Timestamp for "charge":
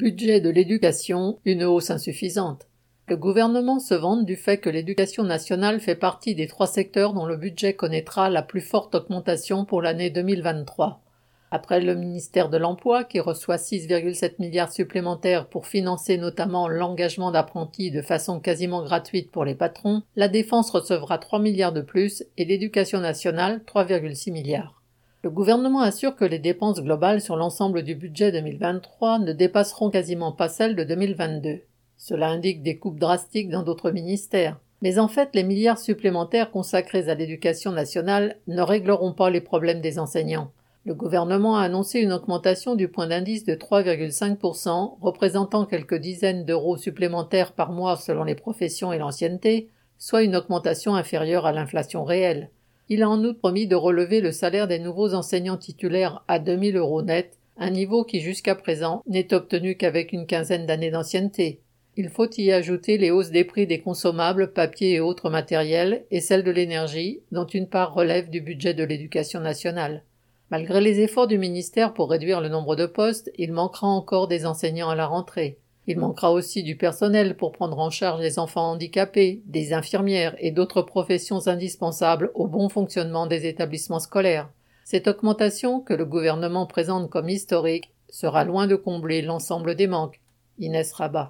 77.90-78.20